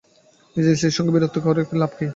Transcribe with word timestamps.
নিজের 0.55 0.75
স্ত্রীর 0.77 0.95
সঙ্গে 0.97 1.13
বীরত্ব 1.13 1.37
করে 1.43 1.61
লাভ 1.81 1.91
কী। 1.97 2.05